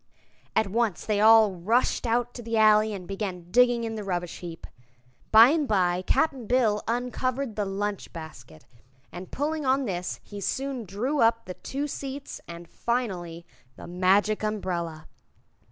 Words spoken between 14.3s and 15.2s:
Umbrella.